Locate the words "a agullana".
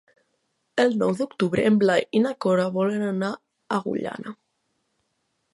3.37-4.39